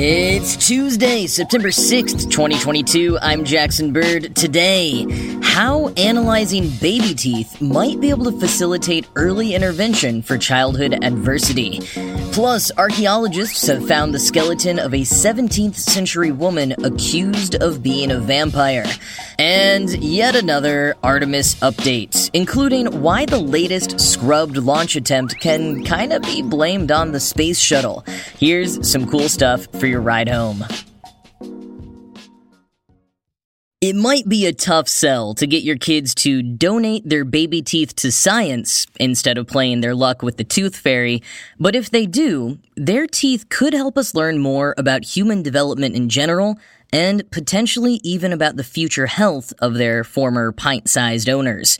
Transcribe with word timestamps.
It's 0.00 0.54
Tuesday, 0.56 1.26
September 1.26 1.70
6th, 1.70 2.30
2022. 2.30 3.18
I'm 3.20 3.44
Jackson 3.44 3.92
Bird. 3.92 4.36
Today, 4.36 5.04
how 5.42 5.88
analyzing 5.96 6.70
baby 6.80 7.16
teeth 7.16 7.60
might 7.60 7.98
be 7.98 8.10
able 8.10 8.30
to 8.30 8.38
facilitate 8.38 9.08
early 9.16 9.56
intervention 9.56 10.22
for 10.22 10.38
childhood 10.38 11.02
adversity. 11.02 11.80
Plus, 12.38 12.70
archaeologists 12.78 13.66
have 13.66 13.88
found 13.88 14.14
the 14.14 14.18
skeleton 14.20 14.78
of 14.78 14.94
a 14.94 15.00
17th 15.00 15.74
century 15.74 16.30
woman 16.30 16.72
accused 16.84 17.56
of 17.56 17.82
being 17.82 18.12
a 18.12 18.20
vampire. 18.20 18.86
And 19.40 19.90
yet 20.00 20.36
another 20.36 20.94
Artemis 21.02 21.56
update, 21.56 22.30
including 22.34 23.02
why 23.02 23.26
the 23.26 23.40
latest 23.40 23.98
scrubbed 23.98 24.56
launch 24.56 24.94
attempt 24.94 25.40
can 25.40 25.82
kinda 25.82 26.20
be 26.20 26.42
blamed 26.42 26.92
on 26.92 27.10
the 27.10 27.18
space 27.18 27.58
shuttle. 27.58 28.04
Here's 28.38 28.88
some 28.88 29.10
cool 29.10 29.28
stuff 29.28 29.66
for 29.72 29.88
your 29.88 30.00
ride 30.00 30.28
home. 30.28 30.64
It 33.80 33.94
might 33.94 34.28
be 34.28 34.44
a 34.44 34.52
tough 34.52 34.88
sell 34.88 35.34
to 35.34 35.46
get 35.46 35.62
your 35.62 35.76
kids 35.76 36.12
to 36.16 36.42
donate 36.42 37.08
their 37.08 37.24
baby 37.24 37.62
teeth 37.62 37.94
to 37.96 38.10
science 38.10 38.88
instead 38.98 39.38
of 39.38 39.46
playing 39.46 39.82
their 39.82 39.94
luck 39.94 40.20
with 40.20 40.36
the 40.36 40.42
tooth 40.42 40.74
fairy, 40.76 41.22
but 41.60 41.76
if 41.76 41.88
they 41.88 42.04
do, 42.04 42.58
their 42.74 43.06
teeth 43.06 43.48
could 43.50 43.72
help 43.74 43.96
us 43.96 44.16
learn 44.16 44.40
more 44.40 44.74
about 44.76 45.04
human 45.04 45.44
development 45.44 45.94
in 45.94 46.08
general 46.08 46.58
and 46.92 47.30
potentially 47.30 48.00
even 48.02 48.32
about 48.32 48.56
the 48.56 48.64
future 48.64 49.06
health 49.06 49.52
of 49.60 49.74
their 49.74 50.02
former 50.02 50.50
pint 50.50 50.90
sized 50.90 51.28
owners. 51.28 51.78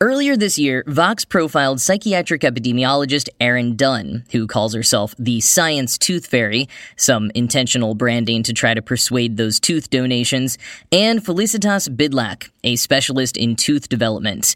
Earlier 0.00 0.36
this 0.36 0.60
year, 0.60 0.84
Vox 0.86 1.24
profiled 1.24 1.80
psychiatric 1.80 2.42
epidemiologist 2.42 3.28
Erin 3.40 3.74
Dunn, 3.74 4.22
who 4.30 4.46
calls 4.46 4.72
herself 4.72 5.12
the 5.18 5.40
Science 5.40 5.98
Tooth 5.98 6.24
Fairy, 6.24 6.68
some 6.94 7.32
intentional 7.34 7.96
branding 7.96 8.44
to 8.44 8.52
try 8.52 8.74
to 8.74 8.80
persuade 8.80 9.36
those 9.36 9.58
tooth 9.58 9.90
donations, 9.90 10.56
and 10.92 11.24
Felicitas 11.24 11.88
Bidlack, 11.88 12.50
a 12.62 12.76
specialist 12.76 13.36
in 13.36 13.56
tooth 13.56 13.88
development. 13.88 14.54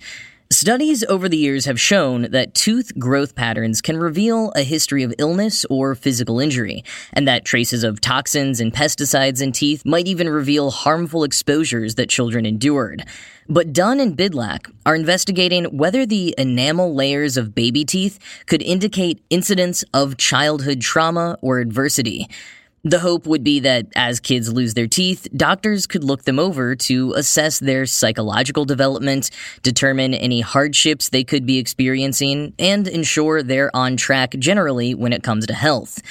Studies 0.52 1.02
over 1.04 1.30
the 1.30 1.38
years 1.38 1.64
have 1.64 1.80
shown 1.80 2.30
that 2.30 2.54
tooth 2.54 2.98
growth 2.98 3.34
patterns 3.34 3.80
can 3.80 3.96
reveal 3.96 4.50
a 4.50 4.62
history 4.62 5.02
of 5.02 5.14
illness 5.16 5.64
or 5.70 5.94
physical 5.94 6.40
injury, 6.40 6.84
and 7.14 7.26
that 7.26 7.46
traces 7.46 7.82
of 7.82 8.02
toxins 8.02 8.60
and 8.60 8.70
pesticides 8.70 9.40
in 9.40 9.52
teeth 9.52 9.82
might 9.86 10.06
even 10.06 10.28
reveal 10.28 10.70
harmful 10.70 11.24
exposures 11.24 11.94
that 11.94 12.10
children 12.10 12.44
endured. 12.44 13.06
But 13.48 13.72
Dunn 13.72 13.98
and 13.98 14.14
Bidlack 14.14 14.70
are 14.84 14.94
investigating 14.94 15.64
whether 15.74 16.04
the 16.04 16.34
enamel 16.36 16.94
layers 16.94 17.38
of 17.38 17.54
baby 17.54 17.86
teeth 17.86 18.18
could 18.44 18.60
indicate 18.60 19.24
incidents 19.30 19.86
of 19.94 20.18
childhood 20.18 20.82
trauma 20.82 21.38
or 21.40 21.60
adversity. 21.60 22.28
The 22.84 22.98
hope 22.98 23.28
would 23.28 23.44
be 23.44 23.60
that 23.60 23.86
as 23.94 24.18
kids 24.18 24.52
lose 24.52 24.74
their 24.74 24.88
teeth, 24.88 25.28
doctors 25.36 25.86
could 25.86 26.02
look 26.02 26.24
them 26.24 26.40
over 26.40 26.74
to 26.74 27.12
assess 27.12 27.60
their 27.60 27.86
psychological 27.86 28.64
development, 28.64 29.30
determine 29.62 30.14
any 30.14 30.40
hardships 30.40 31.08
they 31.08 31.22
could 31.22 31.46
be 31.46 31.58
experiencing, 31.58 32.54
and 32.58 32.88
ensure 32.88 33.40
they're 33.40 33.70
on 33.74 33.96
track 33.96 34.32
generally 34.32 34.96
when 34.96 35.12
it 35.12 35.22
comes 35.22 35.46
to 35.46 35.54
health. 35.54 36.02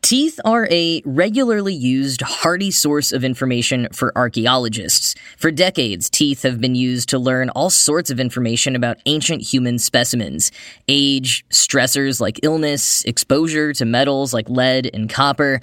Teeth 0.00 0.38
are 0.44 0.68
a 0.70 1.02
regularly 1.04 1.74
used, 1.74 2.22
hearty 2.22 2.70
source 2.70 3.10
of 3.10 3.24
information 3.24 3.88
for 3.92 4.12
archaeologists. 4.16 5.16
For 5.36 5.50
decades, 5.50 6.08
teeth 6.08 6.44
have 6.44 6.60
been 6.60 6.76
used 6.76 7.08
to 7.08 7.18
learn 7.18 7.50
all 7.50 7.70
sorts 7.70 8.10
of 8.10 8.20
information 8.20 8.76
about 8.76 8.98
ancient 9.06 9.42
human 9.42 9.80
specimens 9.80 10.52
age, 10.86 11.44
stressors 11.50 12.20
like 12.20 12.38
illness, 12.44 13.04
exposure 13.06 13.72
to 13.72 13.84
metals 13.84 14.32
like 14.32 14.48
lead 14.48 14.88
and 14.94 15.10
copper. 15.10 15.60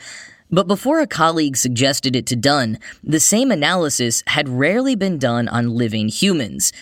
But 0.52 0.68
before 0.68 1.00
a 1.00 1.08
colleague 1.08 1.58
suggested 1.58 2.16
it 2.16 2.26
to 2.28 2.36
Dunn, 2.36 2.80
the 3.04 3.20
same 3.20 3.52
analysis 3.52 4.24
had 4.28 4.50
rarely 4.50 4.96
been 4.96 5.20
done 5.20 5.48
on 5.48 5.76
living 5.76 6.10
humans. 6.10 6.74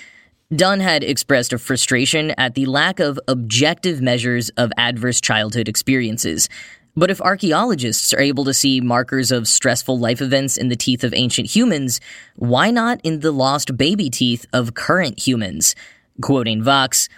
Dunn 0.56 0.80
had 0.80 1.04
expressed 1.04 1.52
a 1.52 1.58
frustration 1.58 2.32
at 2.38 2.56
the 2.56 2.66
lack 2.66 3.02
of 3.02 3.20
objective 3.28 4.02
measures 4.02 4.50
of 4.52 4.72
adverse 4.78 5.20
childhood 5.20 5.68
experiences. 5.68 6.48
But 6.96 7.12
if 7.12 7.20
archaeologists 7.20 8.14
are 8.14 8.22
able 8.22 8.46
to 8.46 8.54
see 8.54 8.80
markers 8.80 9.32
of 9.32 9.50
stressful 9.50 10.00
life 10.00 10.22
events 10.22 10.56
in 10.56 10.70
the 10.70 10.78
teeth 10.78 11.04
of 11.04 11.14
ancient 11.14 11.54
humans, 11.54 12.00
why 12.38 12.72
not 12.72 13.02
in 13.04 13.20
the 13.20 13.34
lost 13.34 13.76
baby 13.76 14.10
teeth 14.10 14.46
of 14.54 14.74
current 14.76 15.28
humans? 15.28 15.76
Quoting 16.22 16.64
Vox, 16.64 17.10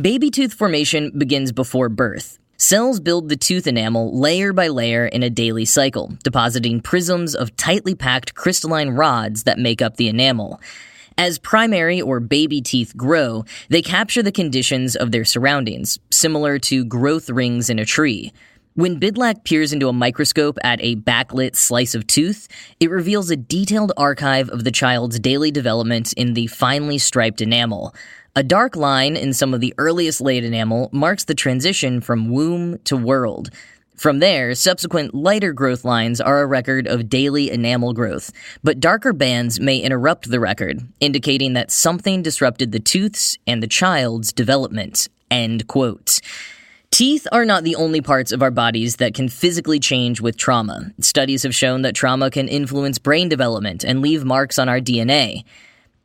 baby 0.00 0.30
tooth 0.30 0.54
formation 0.54 1.10
begins 1.18 1.50
before 1.50 1.88
birth. 1.88 2.38
Cells 2.58 3.00
build 3.00 3.28
the 3.28 3.36
tooth 3.36 3.66
enamel 3.66 4.18
layer 4.18 4.54
by 4.54 4.68
layer 4.68 5.06
in 5.06 5.22
a 5.22 5.28
daily 5.28 5.66
cycle, 5.66 6.16
depositing 6.24 6.80
prisms 6.80 7.34
of 7.34 7.54
tightly 7.56 7.94
packed 7.94 8.34
crystalline 8.34 8.90
rods 8.90 9.42
that 9.42 9.58
make 9.58 9.82
up 9.82 9.98
the 9.98 10.08
enamel. 10.08 10.58
As 11.18 11.38
primary 11.38 12.00
or 12.00 12.18
baby 12.18 12.62
teeth 12.62 12.96
grow, 12.96 13.44
they 13.68 13.82
capture 13.82 14.22
the 14.22 14.32
conditions 14.32 14.96
of 14.96 15.12
their 15.12 15.24
surroundings, 15.24 15.98
similar 16.10 16.58
to 16.60 16.86
growth 16.86 17.28
rings 17.28 17.68
in 17.68 17.78
a 17.78 17.84
tree. 17.84 18.32
When 18.72 19.00
Bidlack 19.00 19.44
peers 19.44 19.74
into 19.74 19.88
a 19.88 19.92
microscope 19.94 20.58
at 20.64 20.78
a 20.82 20.96
backlit 20.96 21.56
slice 21.56 21.94
of 21.94 22.06
tooth, 22.06 22.48
it 22.80 22.90
reveals 22.90 23.30
a 23.30 23.36
detailed 23.36 23.92
archive 23.98 24.48
of 24.48 24.64
the 24.64 24.70
child's 24.70 25.18
daily 25.18 25.50
development 25.50 26.14
in 26.14 26.32
the 26.32 26.46
finely 26.46 26.96
striped 26.96 27.42
enamel. 27.42 27.94
A 28.38 28.42
dark 28.42 28.76
line 28.76 29.16
in 29.16 29.32
some 29.32 29.54
of 29.54 29.62
the 29.62 29.72
earliest 29.78 30.20
laid 30.20 30.44
enamel 30.44 30.90
marks 30.92 31.24
the 31.24 31.34
transition 31.34 32.02
from 32.02 32.28
womb 32.28 32.76
to 32.84 32.94
world. 32.94 33.48
From 33.96 34.18
there, 34.18 34.54
subsequent 34.54 35.14
lighter 35.14 35.54
growth 35.54 35.86
lines 35.86 36.20
are 36.20 36.42
a 36.42 36.46
record 36.46 36.86
of 36.86 37.08
daily 37.08 37.50
enamel 37.50 37.94
growth, 37.94 38.30
but 38.62 38.78
darker 38.78 39.14
bands 39.14 39.58
may 39.58 39.78
interrupt 39.78 40.30
the 40.30 40.38
record, 40.38 40.86
indicating 41.00 41.54
that 41.54 41.70
something 41.70 42.20
disrupted 42.20 42.72
the 42.72 42.78
tooth's 42.78 43.38
and 43.46 43.62
the 43.62 43.66
child's 43.66 44.34
development. 44.34 45.08
End 45.30 45.66
quote. 45.66 46.18
Teeth 46.90 47.26
are 47.32 47.46
not 47.46 47.64
the 47.64 47.76
only 47.76 48.02
parts 48.02 48.32
of 48.32 48.42
our 48.42 48.50
bodies 48.50 48.96
that 48.96 49.14
can 49.14 49.30
physically 49.30 49.80
change 49.80 50.20
with 50.20 50.36
trauma. 50.36 50.92
Studies 51.00 51.42
have 51.42 51.54
shown 51.54 51.80
that 51.82 51.94
trauma 51.94 52.30
can 52.30 52.48
influence 52.48 52.98
brain 52.98 53.30
development 53.30 53.82
and 53.82 54.02
leave 54.02 54.26
marks 54.26 54.58
on 54.58 54.68
our 54.68 54.78
DNA. 54.78 55.42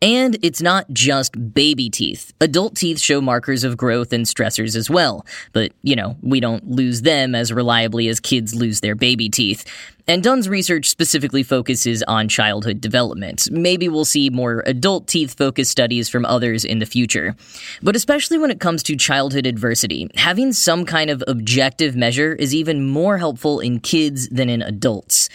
And 0.01 0.37
it's 0.41 0.63
not 0.63 0.89
just 0.91 1.53
baby 1.53 1.89
teeth. 1.89 2.33
Adult 2.41 2.75
teeth 2.75 2.99
show 2.99 3.21
markers 3.21 3.63
of 3.63 3.77
growth 3.77 4.11
and 4.11 4.25
stressors 4.25 4.75
as 4.75 4.89
well. 4.89 5.25
But, 5.53 5.73
you 5.83 5.95
know, 5.95 6.17
we 6.23 6.39
don't 6.39 6.71
lose 6.71 7.03
them 7.03 7.35
as 7.35 7.53
reliably 7.53 8.07
as 8.07 8.19
kids 8.19 8.55
lose 8.55 8.79
their 8.79 8.95
baby 8.95 9.29
teeth. 9.29 9.63
And 10.07 10.23
Dunn's 10.23 10.49
research 10.49 10.89
specifically 10.89 11.43
focuses 11.43 12.01
on 12.03 12.27
childhood 12.27 12.81
development. 12.81 13.47
Maybe 13.51 13.87
we'll 13.87 14.03
see 14.05 14.31
more 14.31 14.63
adult 14.65 15.07
teeth 15.07 15.37
focused 15.37 15.71
studies 15.71 16.09
from 16.09 16.25
others 16.25 16.65
in 16.65 16.79
the 16.79 16.87
future. 16.87 17.35
But 17.83 17.95
especially 17.95 18.39
when 18.39 18.49
it 18.49 18.59
comes 18.59 18.81
to 18.83 18.95
childhood 18.95 19.45
adversity, 19.45 20.09
having 20.15 20.51
some 20.51 20.83
kind 20.85 21.11
of 21.11 21.23
objective 21.27 21.95
measure 21.95 22.33
is 22.33 22.55
even 22.55 22.87
more 22.87 23.19
helpful 23.19 23.59
in 23.59 23.79
kids 23.79 24.27
than 24.29 24.49
in 24.49 24.63
adults. 24.63 25.29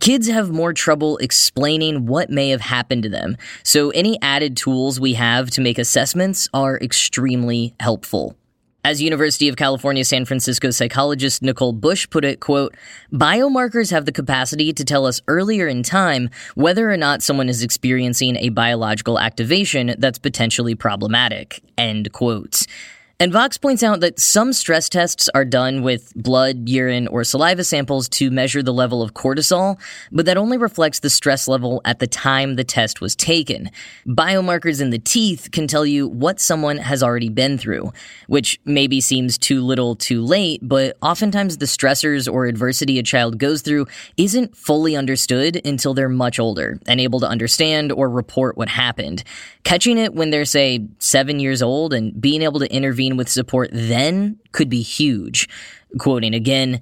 Kids 0.00 0.26
have 0.26 0.50
more 0.50 0.72
trouble 0.72 1.18
explaining 1.18 2.06
what 2.06 2.30
may 2.30 2.48
have 2.48 2.62
happened 2.62 3.02
to 3.02 3.10
them, 3.10 3.36
so 3.62 3.90
any 3.90 4.18
added 4.22 4.56
tools 4.56 4.98
we 4.98 5.14
have 5.14 5.50
to 5.50 5.60
make 5.60 5.78
assessments 5.78 6.48
are 6.54 6.78
extremely 6.78 7.74
helpful. 7.78 8.34
As 8.84 9.02
University 9.02 9.48
of 9.48 9.56
California 9.56 10.04
San 10.04 10.24
Francisco 10.24 10.70
psychologist 10.70 11.42
Nicole 11.42 11.74
Bush 11.74 12.08
put 12.08 12.24
it, 12.24 12.40
quote, 12.40 12.74
biomarkers 13.12 13.90
have 13.90 14.06
the 14.06 14.12
capacity 14.12 14.72
to 14.72 14.84
tell 14.84 15.06
us 15.06 15.20
earlier 15.28 15.68
in 15.68 15.82
time 15.82 16.30
whether 16.54 16.90
or 16.90 16.96
not 16.96 17.22
someone 17.22 17.48
is 17.48 17.62
experiencing 17.62 18.34
a 18.36 18.48
biological 18.48 19.20
activation 19.20 19.94
that's 19.98 20.18
potentially 20.18 20.74
problematic, 20.74 21.62
end 21.76 22.12
quote. 22.12 22.66
And 23.22 23.32
Vox 23.32 23.56
points 23.56 23.84
out 23.84 24.00
that 24.00 24.18
some 24.18 24.52
stress 24.52 24.88
tests 24.88 25.28
are 25.32 25.44
done 25.44 25.82
with 25.82 26.12
blood, 26.16 26.68
urine, 26.68 27.06
or 27.06 27.22
saliva 27.22 27.62
samples 27.62 28.08
to 28.08 28.32
measure 28.32 28.64
the 28.64 28.72
level 28.72 29.00
of 29.00 29.14
cortisol, 29.14 29.78
but 30.10 30.26
that 30.26 30.36
only 30.36 30.58
reflects 30.58 30.98
the 30.98 31.08
stress 31.08 31.46
level 31.46 31.80
at 31.84 32.00
the 32.00 32.08
time 32.08 32.56
the 32.56 32.64
test 32.64 33.00
was 33.00 33.14
taken. 33.14 33.70
Biomarkers 34.08 34.80
in 34.82 34.90
the 34.90 34.98
teeth 34.98 35.50
can 35.52 35.68
tell 35.68 35.86
you 35.86 36.08
what 36.08 36.40
someone 36.40 36.78
has 36.78 37.00
already 37.00 37.28
been 37.28 37.58
through, 37.58 37.92
which 38.26 38.58
maybe 38.64 39.00
seems 39.00 39.38
too 39.38 39.62
little 39.62 39.94
too 39.94 40.20
late, 40.20 40.58
but 40.60 40.96
oftentimes 41.00 41.58
the 41.58 41.66
stressors 41.66 42.28
or 42.28 42.46
adversity 42.46 42.98
a 42.98 43.04
child 43.04 43.38
goes 43.38 43.62
through 43.62 43.86
isn't 44.16 44.56
fully 44.56 44.96
understood 44.96 45.64
until 45.64 45.94
they're 45.94 46.08
much 46.08 46.40
older 46.40 46.76
and 46.88 47.00
able 47.00 47.20
to 47.20 47.28
understand 47.28 47.92
or 47.92 48.10
report 48.10 48.56
what 48.56 48.68
happened. 48.68 49.22
Catching 49.62 49.96
it 49.96 50.12
when 50.12 50.30
they're, 50.30 50.44
say, 50.44 50.88
seven 50.98 51.38
years 51.38 51.62
old 51.62 51.94
and 51.94 52.20
being 52.20 52.42
able 52.42 52.58
to 52.58 52.74
intervene 52.74 53.11
with 53.16 53.28
support 53.28 53.70
then 53.72 54.38
could 54.52 54.68
be 54.68 54.82
huge. 54.82 55.48
Quoting 55.98 56.34
again, 56.34 56.80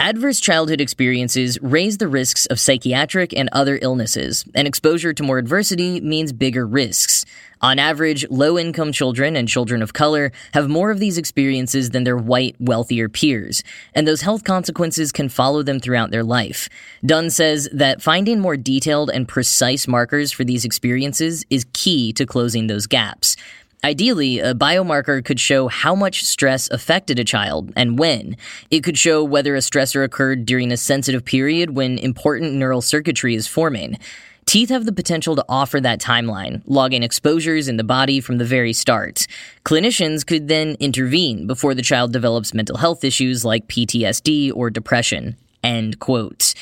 Adverse 0.00 0.40
childhood 0.40 0.80
experiences 0.80 1.58
raise 1.62 1.98
the 1.98 2.08
risks 2.08 2.46
of 2.46 2.58
psychiatric 2.58 3.32
and 3.32 3.48
other 3.52 3.78
illnesses, 3.80 4.44
and 4.54 4.66
exposure 4.66 5.12
to 5.12 5.22
more 5.22 5.38
adversity 5.38 6.00
means 6.00 6.32
bigger 6.32 6.66
risks. 6.66 7.24
On 7.60 7.78
average, 7.78 8.28
low 8.28 8.58
income 8.58 8.92
children 8.92 9.36
and 9.36 9.48
children 9.48 9.82
of 9.82 9.92
color 9.92 10.32
have 10.52 10.68
more 10.68 10.90
of 10.90 10.98
these 10.98 11.16
experiences 11.16 11.90
than 11.90 12.04
their 12.04 12.16
white, 12.16 12.56
wealthier 12.58 13.08
peers, 13.08 13.62
and 13.94 14.06
those 14.06 14.20
health 14.20 14.44
consequences 14.44 15.12
can 15.12 15.28
follow 15.28 15.62
them 15.62 15.80
throughout 15.80 16.10
their 16.10 16.24
life. 16.24 16.68
Dunn 17.06 17.30
says 17.30 17.68
that 17.72 18.02
finding 18.02 18.40
more 18.40 18.56
detailed 18.56 19.10
and 19.10 19.28
precise 19.28 19.88
markers 19.88 20.32
for 20.32 20.44
these 20.44 20.64
experiences 20.64 21.46
is 21.48 21.64
key 21.72 22.12
to 22.14 22.26
closing 22.26 22.66
those 22.66 22.86
gaps. 22.86 23.36
Ideally, 23.84 24.38
a 24.38 24.54
biomarker 24.54 25.22
could 25.22 25.38
show 25.38 25.68
how 25.68 25.94
much 25.94 26.24
stress 26.24 26.70
affected 26.70 27.18
a 27.18 27.24
child 27.24 27.70
and 27.76 27.98
when. 27.98 28.38
It 28.70 28.82
could 28.82 28.96
show 28.96 29.22
whether 29.22 29.54
a 29.54 29.58
stressor 29.58 30.02
occurred 30.02 30.46
during 30.46 30.72
a 30.72 30.78
sensitive 30.78 31.22
period 31.22 31.76
when 31.76 31.98
important 31.98 32.54
neural 32.54 32.80
circuitry 32.80 33.34
is 33.34 33.46
forming. 33.46 33.98
Teeth 34.46 34.70
have 34.70 34.86
the 34.86 34.92
potential 34.92 35.36
to 35.36 35.44
offer 35.50 35.82
that 35.82 36.00
timeline, 36.00 36.62
logging 36.64 37.02
exposures 37.02 37.68
in 37.68 37.76
the 37.76 37.84
body 37.84 38.20
from 38.20 38.38
the 38.38 38.44
very 38.46 38.72
start. 38.72 39.26
Clinicians 39.66 40.24
could 40.24 40.48
then 40.48 40.78
intervene 40.80 41.46
before 41.46 41.74
the 41.74 41.82
child 41.82 42.10
develops 42.10 42.54
mental 42.54 42.78
health 42.78 43.04
issues 43.04 43.44
like 43.44 43.68
PTSD 43.68 44.50
or 44.54 44.70
depression. 44.70 45.36
End 45.62 45.98
quote. 45.98 46.54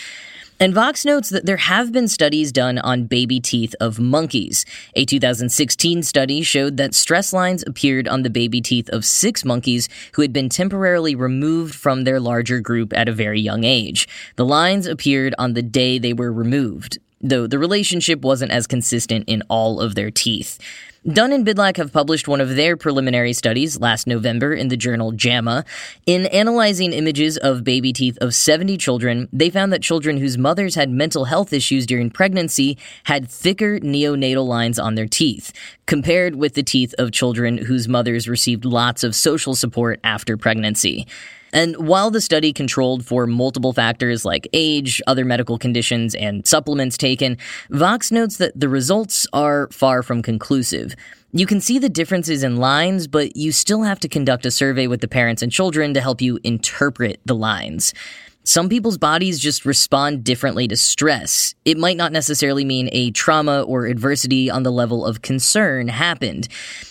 And 0.62 0.72
Vox 0.72 1.04
notes 1.04 1.28
that 1.30 1.44
there 1.44 1.56
have 1.56 1.90
been 1.90 2.06
studies 2.06 2.52
done 2.52 2.78
on 2.78 3.06
baby 3.06 3.40
teeth 3.40 3.74
of 3.80 3.98
monkeys. 3.98 4.64
A 4.94 5.04
2016 5.04 6.04
study 6.04 6.42
showed 6.42 6.76
that 6.76 6.94
stress 6.94 7.32
lines 7.32 7.64
appeared 7.66 8.06
on 8.06 8.22
the 8.22 8.30
baby 8.30 8.60
teeth 8.60 8.88
of 8.90 9.04
six 9.04 9.44
monkeys 9.44 9.88
who 10.12 10.22
had 10.22 10.32
been 10.32 10.48
temporarily 10.48 11.16
removed 11.16 11.74
from 11.74 12.04
their 12.04 12.20
larger 12.20 12.60
group 12.60 12.92
at 12.96 13.08
a 13.08 13.12
very 13.12 13.40
young 13.40 13.64
age. 13.64 14.06
The 14.36 14.44
lines 14.44 14.86
appeared 14.86 15.34
on 15.36 15.54
the 15.54 15.62
day 15.62 15.98
they 15.98 16.12
were 16.12 16.32
removed, 16.32 16.96
though 17.20 17.48
the 17.48 17.58
relationship 17.58 18.20
wasn't 18.20 18.52
as 18.52 18.68
consistent 18.68 19.24
in 19.26 19.42
all 19.48 19.80
of 19.80 19.96
their 19.96 20.12
teeth. 20.12 20.60
Dunn 21.04 21.32
and 21.32 21.44
Bidlack 21.44 21.78
have 21.78 21.92
published 21.92 22.28
one 22.28 22.40
of 22.40 22.54
their 22.54 22.76
preliminary 22.76 23.32
studies 23.32 23.80
last 23.80 24.06
November 24.06 24.54
in 24.54 24.68
the 24.68 24.76
journal 24.76 25.10
JAMA. 25.10 25.64
In 26.06 26.26
analyzing 26.26 26.92
images 26.92 27.36
of 27.36 27.64
baby 27.64 27.92
teeth 27.92 28.16
of 28.20 28.36
70 28.36 28.76
children, 28.76 29.28
they 29.32 29.50
found 29.50 29.72
that 29.72 29.82
children 29.82 30.18
whose 30.18 30.38
mothers 30.38 30.76
had 30.76 30.90
mental 30.90 31.24
health 31.24 31.52
issues 31.52 31.86
during 31.86 32.08
pregnancy 32.08 32.78
had 33.02 33.28
thicker 33.28 33.80
neonatal 33.80 34.46
lines 34.46 34.78
on 34.78 34.94
their 34.94 35.08
teeth, 35.08 35.52
compared 35.86 36.36
with 36.36 36.54
the 36.54 36.62
teeth 36.62 36.94
of 37.00 37.10
children 37.10 37.58
whose 37.58 37.88
mothers 37.88 38.28
received 38.28 38.64
lots 38.64 39.02
of 39.02 39.16
social 39.16 39.56
support 39.56 39.98
after 40.04 40.36
pregnancy. 40.36 41.08
And 41.52 41.76
while 41.76 42.10
the 42.10 42.20
study 42.20 42.52
controlled 42.52 43.04
for 43.04 43.26
multiple 43.26 43.72
factors 43.72 44.24
like 44.24 44.48
age, 44.52 45.02
other 45.06 45.24
medical 45.24 45.58
conditions, 45.58 46.14
and 46.14 46.46
supplements 46.46 46.96
taken, 46.96 47.36
Vox 47.70 48.10
notes 48.10 48.38
that 48.38 48.58
the 48.58 48.68
results 48.68 49.26
are 49.32 49.68
far 49.70 50.02
from 50.02 50.22
conclusive. 50.22 50.94
You 51.32 51.46
can 51.46 51.60
see 51.60 51.78
the 51.78 51.88
differences 51.88 52.42
in 52.42 52.56
lines, 52.56 53.06
but 53.06 53.36
you 53.36 53.52
still 53.52 53.82
have 53.82 54.00
to 54.00 54.08
conduct 54.08 54.44
a 54.44 54.50
survey 54.50 54.86
with 54.86 55.00
the 55.00 55.08
parents 55.08 55.42
and 55.42 55.50
children 55.50 55.94
to 55.94 56.00
help 56.00 56.20
you 56.20 56.38
interpret 56.44 57.20
the 57.24 57.34
lines. 57.34 57.94
Some 58.44 58.68
people's 58.68 58.98
bodies 58.98 59.38
just 59.38 59.64
respond 59.64 60.24
differently 60.24 60.66
to 60.66 60.76
stress. 60.76 61.54
It 61.64 61.78
might 61.78 61.96
not 61.96 62.10
necessarily 62.10 62.64
mean 62.64 62.88
a 62.90 63.12
trauma 63.12 63.62
or 63.62 63.86
adversity 63.86 64.50
on 64.50 64.64
the 64.64 64.72
level 64.72 65.06
of 65.06 65.22
concern 65.22 65.86
happened. 65.86 66.48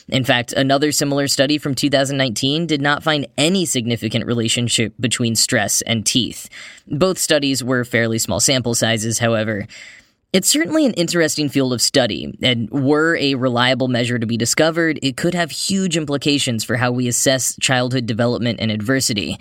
In 0.08 0.24
fact, 0.24 0.54
another 0.54 0.94
similar 0.94 1.28
study 1.28 1.58
from 1.58 1.76
2019 1.76 2.68
did 2.68 2.82
not 2.82 3.04
find 3.04 3.28
any 3.38 3.66
significant 3.66 4.26
relationship 4.26 4.94
between 4.98 5.36
stress 5.36 5.82
and 5.82 6.06
teeth. 6.06 6.48
Both 6.88 7.18
studies 7.18 7.62
were 7.62 7.84
fairly 7.84 8.18
small 8.18 8.40
sample 8.40 8.74
sizes, 8.74 9.20
however. 9.20 9.68
It's 10.32 10.48
certainly 10.48 10.86
an 10.86 10.94
interesting 10.94 11.50
field 11.50 11.74
of 11.74 11.82
study, 11.82 12.34
and 12.42 12.70
were 12.70 13.18
a 13.18 13.36
reliable 13.36 13.90
measure 13.90 14.18
to 14.18 14.26
be 14.26 14.38
discovered, 14.38 14.98
it 15.04 15.18
could 15.18 15.34
have 15.34 15.52
huge 15.52 15.98
implications 15.98 16.64
for 16.64 16.78
how 16.78 16.94
we 16.94 17.10
assess 17.10 17.58
childhood 17.60 18.06
development 18.06 18.62
and 18.62 18.72
adversity. 18.72 19.38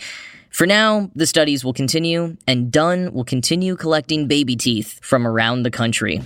For 0.50 0.66
now, 0.66 1.10
the 1.14 1.26
studies 1.26 1.64
will 1.64 1.72
continue, 1.72 2.36
and 2.46 2.70
Dunn 2.72 3.12
will 3.12 3.24
continue 3.24 3.76
collecting 3.76 4.26
baby 4.26 4.56
teeth 4.56 4.98
from 5.02 5.26
around 5.26 5.62
the 5.62 5.70
country. 5.70 6.20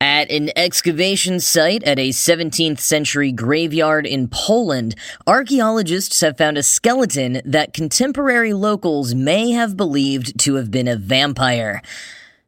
At 0.00 0.30
an 0.30 0.50
excavation 0.56 1.40
site 1.40 1.84
at 1.84 1.98
a 1.98 2.10
17th 2.10 2.80
century 2.80 3.30
graveyard 3.32 4.06
in 4.06 4.28
Poland, 4.28 4.96
archaeologists 5.26 6.20
have 6.20 6.36
found 6.36 6.58
a 6.58 6.62
skeleton 6.62 7.40
that 7.44 7.72
contemporary 7.72 8.52
locals 8.52 9.14
may 9.14 9.52
have 9.52 9.76
believed 9.76 10.38
to 10.40 10.56
have 10.56 10.70
been 10.70 10.88
a 10.88 10.96
vampire. 10.96 11.80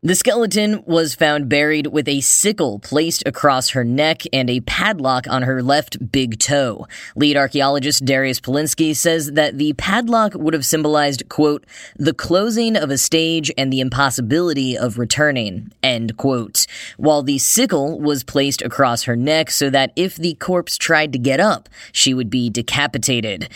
The 0.05 0.15
skeleton 0.15 0.83
was 0.85 1.15
found 1.15 1.49
buried 1.49 1.87
with 1.87 2.07
a 2.09 2.21
sickle 2.21 2.79
placed 2.79 3.23
across 3.25 3.71
her 3.71 3.85
neck 3.85 4.21
and 4.35 4.51
a 4.51 4.61
padlock 4.61 5.27
on 5.27 5.45
her 5.45 5.63
left 5.63 6.13
big 6.13 6.39
toe. 6.39 6.87
Lead 7.17 7.39
archaeologist 7.39 8.05
Darius 8.05 8.39
Polinsky 8.39 8.95
says 8.95 9.33
that 9.33 9.57
the 9.57 9.73
padlock 9.73 10.35
would 10.35 10.53
have 10.53 10.67
symbolized, 10.67 11.27
quote, 11.31 11.65
the 11.97 12.13
closing 12.13 12.77
of 12.77 12.91
a 12.91 12.99
stage 12.99 13.51
and 13.57 13.73
the 13.73 13.81
impossibility 13.81 14.77
of 14.77 14.99
returning, 14.99 15.73
end 15.83 16.19
quote. 16.19 16.67
While 16.99 17.23
the 17.23 17.39
sickle 17.39 17.99
was 17.99 18.25
placed 18.25 18.61
across 18.61 19.05
her 19.05 19.17
neck 19.17 19.51
so 19.51 19.71
that 19.71 19.91
if 19.97 20.17
the 20.17 20.35
corpse 20.35 20.77
tried 20.77 21.15
to 21.15 21.19
get 21.19 21.41
up, 21.41 21.71
she 21.93 22.13
would 22.13 22.29
be 22.29 22.51
decapitated. 22.51 23.49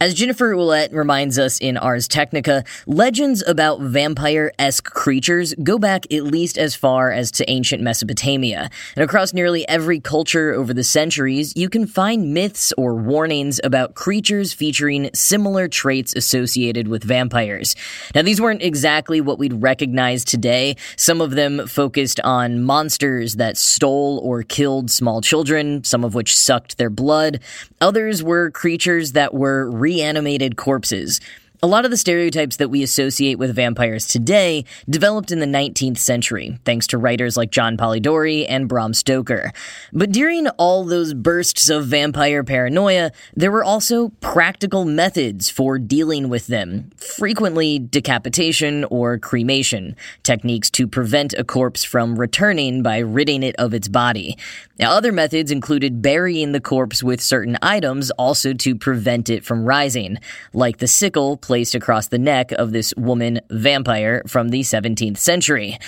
As 0.00 0.12
Jennifer 0.12 0.52
Ouellette 0.54 0.92
reminds 0.92 1.38
us 1.38 1.58
in 1.58 1.76
Ars 1.76 2.08
Technica, 2.08 2.64
legends 2.86 3.44
about 3.46 3.80
vampire 3.80 4.52
esque 4.58 4.90
creatures 4.90 5.54
go 5.62 5.78
back 5.78 6.12
at 6.12 6.24
least 6.24 6.58
as 6.58 6.74
far 6.74 7.12
as 7.12 7.30
to 7.30 7.48
ancient 7.48 7.80
Mesopotamia. 7.80 8.70
And 8.96 9.04
across 9.04 9.32
nearly 9.32 9.66
every 9.68 10.00
culture 10.00 10.52
over 10.52 10.74
the 10.74 10.82
centuries, 10.82 11.52
you 11.56 11.68
can 11.68 11.86
find 11.86 12.34
myths 12.34 12.72
or 12.76 12.96
warnings 12.96 13.60
about 13.62 13.94
creatures 13.94 14.52
featuring 14.52 15.10
similar 15.14 15.68
traits 15.68 16.12
associated 16.16 16.88
with 16.88 17.04
vampires. 17.04 17.76
Now, 18.16 18.22
these 18.22 18.40
weren't 18.40 18.62
exactly 18.62 19.20
what 19.20 19.38
we'd 19.38 19.62
recognize 19.62 20.24
today. 20.24 20.76
Some 20.96 21.20
of 21.20 21.30
them 21.30 21.68
focused 21.68 22.18
on 22.20 22.62
monsters 22.62 23.36
that 23.36 23.56
stole 23.56 24.20
or 24.24 24.42
killed 24.42 24.90
small 24.90 25.20
children, 25.20 25.84
some 25.84 26.02
of 26.02 26.14
which 26.14 26.36
sucked 26.36 26.78
their 26.78 26.90
blood. 26.90 27.40
Others 27.80 28.24
were 28.24 28.50
creatures 28.50 29.12
that 29.12 29.32
were 29.32 29.70
reanimated 29.94 30.56
corpses. 30.56 31.20
A 31.64 31.74
lot 31.74 31.86
of 31.86 31.90
the 31.90 31.96
stereotypes 31.96 32.56
that 32.56 32.68
we 32.68 32.82
associate 32.82 33.38
with 33.38 33.56
vampires 33.56 34.06
today 34.06 34.66
developed 34.86 35.32
in 35.32 35.38
the 35.38 35.46
19th 35.46 35.96
century, 35.96 36.58
thanks 36.66 36.86
to 36.88 36.98
writers 36.98 37.38
like 37.38 37.50
John 37.50 37.78
Polidori 37.78 38.44
and 38.46 38.68
Bram 38.68 38.92
Stoker. 38.92 39.50
But 39.90 40.12
during 40.12 40.46
all 40.58 40.84
those 40.84 41.14
bursts 41.14 41.70
of 41.70 41.86
vampire 41.86 42.44
paranoia, 42.44 43.12
there 43.34 43.50
were 43.50 43.64
also 43.64 44.10
practical 44.20 44.84
methods 44.84 45.48
for 45.48 45.78
dealing 45.78 46.28
with 46.28 46.48
them, 46.48 46.90
frequently 46.98 47.78
decapitation 47.78 48.84
or 48.90 49.16
cremation, 49.16 49.96
techniques 50.22 50.68
to 50.72 50.86
prevent 50.86 51.32
a 51.32 51.44
corpse 51.44 51.82
from 51.82 52.20
returning 52.20 52.82
by 52.82 52.98
ridding 52.98 53.42
it 53.42 53.56
of 53.56 53.72
its 53.72 53.88
body. 53.88 54.36
Now, 54.78 54.90
other 54.90 55.12
methods 55.12 55.50
included 55.50 56.02
burying 56.02 56.52
the 56.52 56.60
corpse 56.60 57.02
with 57.02 57.22
certain 57.22 57.56
items 57.62 58.10
also 58.10 58.52
to 58.52 58.74
prevent 58.74 59.30
it 59.30 59.46
from 59.46 59.64
rising, 59.64 60.18
like 60.52 60.76
the 60.76 60.88
sickle 60.88 61.38
placed 61.54 61.76
across 61.76 62.08
the 62.08 62.18
neck 62.18 62.50
of 62.50 62.72
this 62.72 62.92
woman 62.96 63.40
vampire 63.48 64.24
from 64.26 64.48
the 64.48 64.62
17th 64.62 65.18
century. 65.18 65.78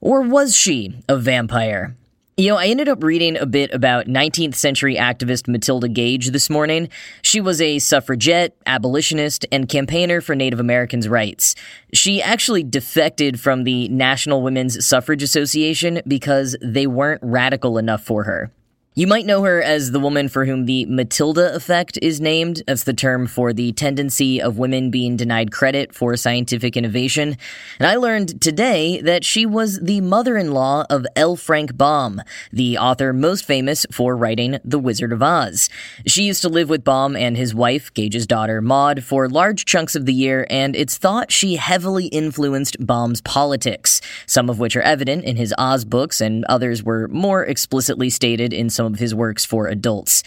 Or 0.00 0.22
was 0.22 0.56
she 0.56 0.92
a 1.08 1.16
vampire? 1.16 1.94
You 2.36 2.50
know, 2.50 2.56
I 2.56 2.66
ended 2.66 2.88
up 2.88 3.04
reading 3.04 3.36
a 3.36 3.46
bit 3.46 3.72
about 3.72 4.06
19th 4.06 4.56
century 4.56 4.96
activist 4.96 5.46
Matilda 5.46 5.86
Gage 5.86 6.30
this 6.30 6.50
morning. 6.50 6.88
She 7.22 7.40
was 7.40 7.60
a 7.60 7.78
suffragette, 7.78 8.56
abolitionist, 8.66 9.46
and 9.52 9.68
campaigner 9.68 10.20
for 10.20 10.34
Native 10.34 10.58
Americans' 10.58 11.06
rights. 11.06 11.54
She 11.92 12.20
actually 12.20 12.64
defected 12.64 13.38
from 13.38 13.62
the 13.62 13.88
National 13.90 14.42
Women's 14.42 14.84
Suffrage 14.84 15.22
Association 15.22 16.02
because 16.08 16.56
they 16.60 16.88
weren't 16.88 17.20
radical 17.22 17.78
enough 17.78 18.02
for 18.02 18.24
her. 18.24 18.50
You 18.96 19.08
might 19.08 19.26
know 19.26 19.42
her 19.42 19.60
as 19.60 19.90
the 19.90 19.98
woman 19.98 20.28
for 20.28 20.44
whom 20.44 20.66
the 20.66 20.86
Matilda 20.86 21.52
effect 21.52 21.98
is 22.00 22.20
named. 22.20 22.62
That's 22.68 22.84
the 22.84 22.94
term 22.94 23.26
for 23.26 23.52
the 23.52 23.72
tendency 23.72 24.40
of 24.40 24.56
women 24.56 24.92
being 24.92 25.16
denied 25.16 25.50
credit 25.50 25.92
for 25.92 26.16
scientific 26.16 26.76
innovation. 26.76 27.36
And 27.80 27.88
I 27.88 27.96
learned 27.96 28.40
today 28.40 29.00
that 29.00 29.24
she 29.24 29.46
was 29.46 29.80
the 29.80 30.00
mother 30.00 30.36
in 30.36 30.52
law 30.52 30.84
of 30.88 31.08
L. 31.16 31.34
Frank 31.34 31.76
Baum, 31.76 32.22
the 32.52 32.78
author 32.78 33.12
most 33.12 33.44
famous 33.44 33.84
for 33.90 34.16
writing 34.16 34.60
The 34.64 34.78
Wizard 34.78 35.12
of 35.12 35.24
Oz. 35.24 35.68
She 36.06 36.22
used 36.22 36.42
to 36.42 36.48
live 36.48 36.68
with 36.68 36.84
Baum 36.84 37.16
and 37.16 37.36
his 37.36 37.52
wife, 37.52 37.92
Gage's 37.94 38.28
daughter, 38.28 38.60
Maud, 38.60 39.02
for 39.02 39.28
large 39.28 39.64
chunks 39.64 39.96
of 39.96 40.06
the 40.06 40.14
year, 40.14 40.46
and 40.48 40.76
it's 40.76 40.98
thought 40.98 41.32
she 41.32 41.56
heavily 41.56 42.06
influenced 42.06 42.76
Baum's 42.86 43.20
politics, 43.22 44.00
some 44.28 44.48
of 44.48 44.60
which 44.60 44.76
are 44.76 44.82
evident 44.82 45.24
in 45.24 45.34
his 45.34 45.52
Oz 45.58 45.84
books, 45.84 46.20
and 46.20 46.44
others 46.44 46.84
were 46.84 47.08
more 47.08 47.44
explicitly 47.44 48.08
stated 48.08 48.52
in 48.52 48.70
some 48.70 48.83
some 48.84 48.92
of 48.92 49.00
his 49.00 49.14
works 49.14 49.44
for 49.44 49.66
adults. 49.66 50.22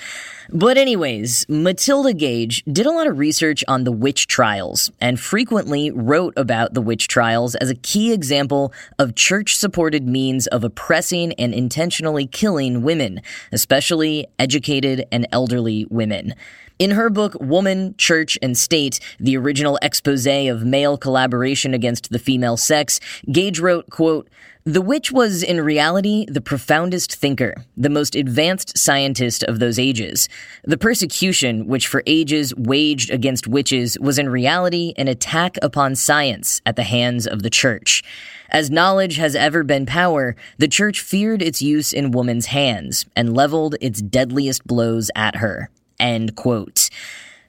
But, 0.49 0.77
anyways, 0.77 1.45
Matilda 1.47 2.13
Gage 2.13 2.63
did 2.65 2.85
a 2.85 2.91
lot 2.91 3.05
of 3.05 3.19
research 3.19 3.63
on 3.67 3.83
the 3.83 3.91
witch 3.91 4.27
trials 4.27 4.91
and 4.99 5.19
frequently 5.19 5.91
wrote 5.91 6.33
about 6.37 6.73
the 6.73 6.81
witch 6.81 7.07
trials 7.07 7.53
as 7.55 7.69
a 7.69 7.75
key 7.75 8.11
example 8.11 8.73
of 8.97 9.13
church 9.13 9.57
supported 9.57 10.07
means 10.07 10.47
of 10.47 10.63
oppressing 10.63 11.33
and 11.33 11.53
intentionally 11.53 12.25
killing 12.25 12.81
women, 12.81 13.21
especially 13.51 14.25
educated 14.39 15.05
and 15.11 15.27
elderly 15.31 15.85
women. 15.89 16.33
In 16.79 16.91
her 16.91 17.09
book, 17.09 17.35
Woman, 17.39 17.95
Church, 17.97 18.37
and 18.41 18.57
State, 18.57 18.99
the 19.19 19.35
original 19.35 19.79
expose 19.81 20.27
of 20.27 20.63
male 20.63 20.97
collaboration 20.97 21.73
against 21.73 22.11
the 22.11 22.19
female 22.19 22.55
sex, 22.55 22.99
Gage 23.31 23.59
wrote, 23.59 23.89
quote, 23.89 24.29
the 24.67 24.81
witch 24.81 25.13
was, 25.13 25.43
in 25.43 25.61
reality, 25.61 26.25
the 26.27 26.41
profoundest 26.41 27.15
thinker, 27.15 27.55
the 27.77 27.89
most 27.89 28.17
advanced 28.17 28.77
scientist 28.77 29.41
of 29.43 29.59
those 29.59 29.79
ages. 29.79 30.27
The 30.65 30.77
persecution 30.77 31.67
which 31.67 31.87
for 31.87 32.03
ages 32.05 32.53
waged 32.53 33.09
against 33.09 33.47
witches 33.47 33.97
was 34.01 34.19
in 34.19 34.27
reality 34.27 34.93
an 34.97 35.07
attack 35.07 35.55
upon 35.61 35.95
science 35.95 36.59
at 36.65 36.75
the 36.75 36.83
hands 36.83 37.25
of 37.25 37.43
the 37.43 37.49
church. 37.49 38.03
As 38.49 38.69
knowledge 38.69 39.15
has 39.15 39.37
ever 39.37 39.63
been 39.63 39.85
power, 39.85 40.35
the 40.57 40.67
church 40.67 40.99
feared 40.99 41.41
its 41.41 41.61
use 41.61 41.93
in 41.93 42.11
woman's 42.11 42.47
hands 42.47 43.05
and 43.15 43.33
leveled 43.33 43.75
its 43.79 44.01
deadliest 44.01 44.67
blows 44.67 45.09
at 45.15 45.37
her. 45.37 45.69
End 45.97 46.35
quote. 46.35 46.89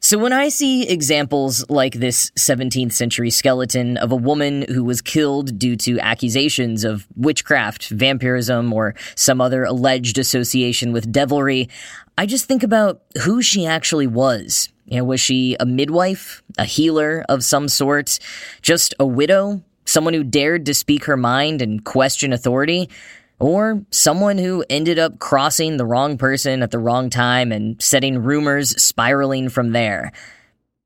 So 0.01 0.17
when 0.17 0.33
I 0.33 0.49
see 0.49 0.89
examples 0.89 1.69
like 1.69 1.95
this 1.95 2.31
17th 2.39 2.93
century 2.93 3.31
skeleton 3.31 3.97
of 3.97 4.13
a 4.13 4.17
woman 4.17 4.63
who 4.69 4.85
was 4.85 5.03
killed 5.03 5.59
due 5.59 5.77
to 5.77 5.99
accusations 5.99 6.85
of 6.85 7.07
witchcraft, 7.17 7.89
vampirism, 7.89 8.73
or 8.73 8.95
some 9.17 9.41
other 9.41 9.65
alleged 9.65 10.19
association 10.19 10.93
with 10.93 11.11
devilry, 11.11 11.69
I 12.17 12.27
just 12.27 12.47
think 12.47 12.63
about 12.63 13.03
who 13.23 13.43
she 13.43 13.67
actually 13.67 14.07
was. 14.07 14.69
You 14.87 14.99
know, 14.99 15.05
was 15.05 15.21
she 15.21 15.57
a 15.59 15.67
midwife, 15.67 16.43
a 16.57 16.65
healer 16.65 17.25
of 17.29 17.45
some 17.45 17.69
sort, 17.69 18.19
just 18.63 18.95
a 18.99 19.07
widow, 19.07 19.63
someone 19.85 20.15
who 20.15 20.25
dared 20.25 20.65
to 20.67 20.75
speak 20.75 21.05
her 21.05 21.17
mind 21.17 21.61
and 21.61 21.85
question 21.85 22.33
authority? 22.33 22.89
Or 23.41 23.85
someone 23.91 24.39
who 24.39 24.65
ended 24.69 24.99
up 24.99 25.19
crossing 25.19 25.77
the 25.77 25.87
wrong 25.87 26.19
person 26.19 26.63
at 26.63 26.71
the 26.71 26.79
wrong 26.79 27.11
time 27.11 27.53
and 27.53 27.81
setting 27.81 28.19
rumors 28.19 28.71
spiraling 28.83 29.49
from 29.49 29.73
there. 29.73 30.13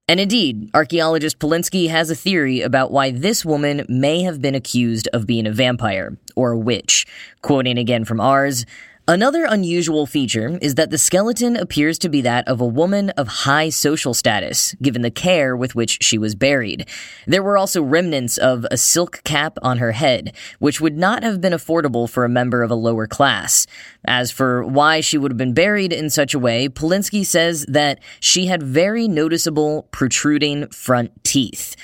And 0.08 0.20
indeed, 0.20 0.68
archaeologist 0.74 1.38
Polinsky 1.38 1.88
has 1.88 2.10
a 2.10 2.14
theory 2.14 2.60
about 2.60 2.90
why 2.90 3.12
this 3.12 3.44
woman 3.44 3.86
may 3.88 4.22
have 4.22 4.42
been 4.42 4.54
accused 4.54 5.08
of 5.12 5.26
being 5.26 5.46
a 5.46 5.52
vampire 5.52 6.18
or 6.36 6.52
a 6.52 6.58
witch. 6.58 7.06
Quoting 7.40 7.78
again 7.78 8.04
from 8.04 8.20
Ars, 8.20 8.66
Another 9.08 9.44
unusual 9.44 10.06
feature 10.06 10.60
is 10.62 10.76
that 10.76 10.90
the 10.90 10.96
skeleton 10.96 11.56
appears 11.56 11.98
to 11.98 12.08
be 12.08 12.20
that 12.20 12.46
of 12.46 12.60
a 12.60 12.66
woman 12.66 13.10
of 13.10 13.26
high 13.26 13.68
social 13.68 14.14
status, 14.14 14.76
given 14.80 15.02
the 15.02 15.10
care 15.10 15.56
with 15.56 15.74
which 15.74 15.98
she 16.00 16.16
was 16.16 16.36
buried. 16.36 16.88
There 17.26 17.42
were 17.42 17.58
also 17.58 17.82
remnants 17.82 18.38
of 18.38 18.64
a 18.70 18.76
silk 18.76 19.24
cap 19.24 19.58
on 19.60 19.78
her 19.78 19.90
head, 19.90 20.36
which 20.60 20.80
would 20.80 20.96
not 20.96 21.24
have 21.24 21.40
been 21.40 21.52
affordable 21.52 22.08
for 22.08 22.24
a 22.24 22.28
member 22.28 22.62
of 22.62 22.70
a 22.70 22.76
lower 22.76 23.08
class. 23.08 23.66
As 24.04 24.30
for 24.30 24.64
why 24.64 25.00
she 25.00 25.18
would 25.18 25.32
have 25.32 25.36
been 25.36 25.52
buried 25.52 25.92
in 25.92 26.08
such 26.08 26.32
a 26.32 26.38
way, 26.38 26.68
Polinsky 26.68 27.26
says 27.26 27.66
that 27.66 27.98
she 28.20 28.46
had 28.46 28.62
very 28.62 29.08
noticeable 29.08 29.88
protruding 29.90 30.68
front 30.68 31.24
teeth. 31.24 31.74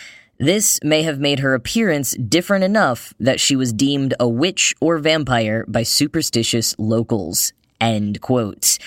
This 0.40 0.78
may 0.84 1.02
have 1.02 1.18
made 1.18 1.40
her 1.40 1.52
appearance 1.52 2.12
different 2.12 2.62
enough 2.62 3.12
that 3.18 3.40
she 3.40 3.56
was 3.56 3.72
deemed 3.72 4.14
a 4.20 4.28
witch 4.28 4.72
or 4.80 4.98
vampire 4.98 5.64
by 5.66 5.82
superstitious 5.82 6.76
locals. 6.78 7.52
End 7.80 8.20
quote. 8.20 8.78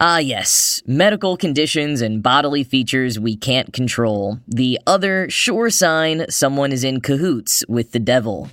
Ah, 0.00 0.18
yes, 0.18 0.80
medical 0.86 1.36
conditions 1.36 2.02
and 2.02 2.22
bodily 2.22 2.62
features 2.62 3.18
we 3.18 3.36
can't 3.36 3.72
control. 3.72 4.38
The 4.46 4.78
other 4.86 5.28
sure 5.28 5.70
sign 5.70 6.26
someone 6.30 6.70
is 6.70 6.84
in 6.84 7.00
cahoots 7.00 7.64
with 7.68 7.90
the 7.90 7.98
devil. 7.98 8.48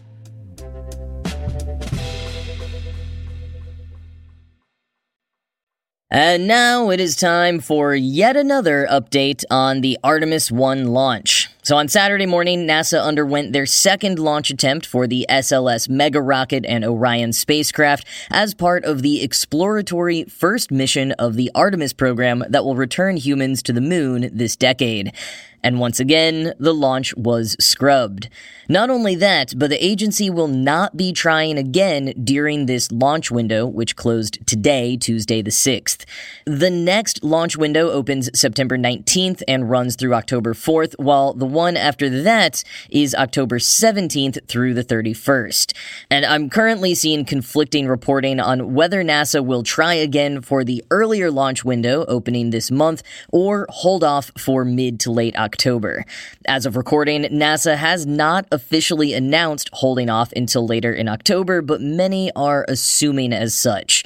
And 6.09 6.47
now 6.47 6.89
it 6.89 6.99
is 6.99 7.15
time 7.15 7.59
for 7.59 7.93
yet 7.93 8.35
another 8.35 8.87
update 8.89 9.43
on 9.51 9.81
the 9.81 9.99
Artemis 10.03 10.51
1 10.51 10.87
launch. 10.87 11.48
So 11.69 11.77
on 11.77 11.87
Saturday 11.87 12.25
morning, 12.25 12.65
NASA 12.65 12.99
underwent 12.99 13.53
their 13.53 13.67
second 13.67 14.17
launch 14.17 14.49
attempt 14.49 14.87
for 14.87 15.05
the 15.05 15.27
SLS 15.29 15.87
Mega 15.87 16.19
Rocket 16.19 16.65
and 16.65 16.83
Orion 16.83 17.31
spacecraft 17.31 18.07
as 18.31 18.55
part 18.55 18.83
of 18.85 19.03
the 19.03 19.21
exploratory 19.21 20.23
first 20.23 20.71
mission 20.71 21.11
of 21.11 21.35
the 21.35 21.51
Artemis 21.53 21.93
program 21.93 22.43
that 22.49 22.65
will 22.65 22.75
return 22.75 23.17
humans 23.17 23.61
to 23.61 23.71
the 23.71 23.81
moon 23.81 24.31
this 24.33 24.55
decade. 24.55 25.13
And 25.63 25.79
once 25.79 25.99
again, 25.99 26.53
the 26.59 26.73
launch 26.73 27.15
was 27.15 27.55
scrubbed. 27.59 28.29
Not 28.71 28.91
only 28.91 29.15
that, 29.15 29.53
but 29.57 29.71
the 29.71 29.83
agency 29.83 30.29
will 30.29 30.47
not 30.47 30.95
be 30.95 31.11
trying 31.11 31.57
again 31.57 32.13
during 32.23 32.67
this 32.67 32.91
launch 32.91 33.31
window, 33.31 33.65
which 33.65 33.95
closed 33.95 34.45
today, 34.45 34.95
Tuesday 34.95 35.41
the 35.41 35.49
6th. 35.49 36.05
The 36.45 36.69
next 36.69 37.23
launch 37.23 37.57
window 37.57 37.89
opens 37.89 38.29
September 38.39 38.77
19th 38.77 39.41
and 39.47 39.69
runs 39.69 39.95
through 39.95 40.13
October 40.13 40.53
4th, 40.53 40.93
while 40.99 41.33
the 41.33 41.47
one 41.47 41.75
after 41.75 42.21
that 42.21 42.63
is 42.91 43.15
October 43.15 43.57
17th 43.57 44.47
through 44.47 44.75
the 44.75 44.83
31st. 44.83 45.73
And 46.11 46.23
I'm 46.23 46.49
currently 46.49 46.93
seeing 46.93 47.25
conflicting 47.25 47.87
reporting 47.87 48.39
on 48.39 48.75
whether 48.75 49.03
NASA 49.03 49.43
will 49.43 49.63
try 49.63 49.95
again 49.95 50.41
for 50.41 50.63
the 50.63 50.83
earlier 50.91 51.31
launch 51.31 51.65
window 51.65 52.05
opening 52.07 52.51
this 52.51 52.69
month 52.69 53.01
or 53.31 53.65
hold 53.69 54.03
off 54.03 54.31
for 54.37 54.63
mid 54.63 54.99
to 54.99 55.11
late 55.11 55.35
October. 55.35 55.48
October. 55.49 56.05
As 56.45 56.67
of 56.67 56.75
recording, 56.75 57.23
NASA 57.23 57.75
has 57.75 58.05
not 58.05 58.45
officially 58.51 59.15
announced 59.15 59.67
holding 59.73 60.07
off 60.07 60.31
until 60.33 60.67
later 60.67 60.93
in 60.93 61.07
October, 61.07 61.63
but 61.63 61.81
many 61.81 62.31
are 62.35 62.65
assuming 62.67 63.33
as 63.33 63.55
such. 63.55 64.03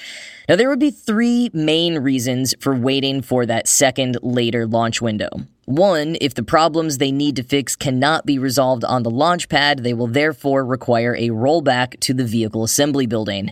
Now, 0.48 0.56
there 0.56 0.70
would 0.70 0.80
be 0.80 0.90
three 0.90 1.50
main 1.54 2.00
reasons 2.00 2.56
for 2.62 2.74
waiting 2.74 3.22
for 3.22 3.46
that 3.46 3.68
second 3.68 4.20
later 4.22 4.66
launch 4.66 5.02
window. 5.02 5.32
One, 5.66 6.16
if 6.22 6.34
the 6.34 6.44
problems 6.44 6.98
they 6.98 7.12
need 7.12 7.36
to 7.36 7.44
fix 7.44 7.76
cannot 7.76 8.26
be 8.26 8.40
resolved 8.40 8.86
on 8.86 9.04
the 9.04 9.10
launch 9.10 9.50
pad, 9.50 9.80
they 9.80 9.94
will 9.94 10.08
therefore 10.08 10.66
require 10.66 11.14
a 11.16 11.30
rollback 11.30 12.00
to 12.02 12.14
the 12.14 12.24
vehicle 12.24 12.64
assembly 12.64 13.06
building. 13.06 13.52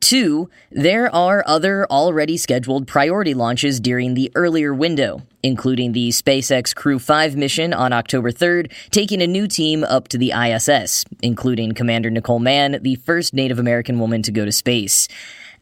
Two, 0.00 0.50
there 0.70 1.12
are 1.12 1.42
other 1.46 1.86
already 1.90 2.36
scheduled 2.36 2.86
priority 2.86 3.34
launches 3.34 3.80
during 3.80 4.14
the 4.14 4.30
earlier 4.34 4.72
window, 4.72 5.22
including 5.42 5.92
the 5.92 6.10
SpaceX 6.10 6.74
Crew 6.74 6.98
5 6.98 7.34
mission 7.36 7.72
on 7.72 7.92
October 7.92 8.30
3rd, 8.30 8.70
taking 8.90 9.22
a 9.22 9.26
new 9.26 9.48
team 9.48 9.82
up 9.82 10.08
to 10.08 10.18
the 10.18 10.32
ISS, 10.32 11.04
including 11.22 11.72
Commander 11.72 12.10
Nicole 12.10 12.38
Mann, 12.38 12.78
the 12.82 12.96
first 12.96 13.34
Native 13.34 13.58
American 13.58 13.98
woman 13.98 14.22
to 14.22 14.30
go 14.30 14.44
to 14.44 14.52
space. 14.52 15.08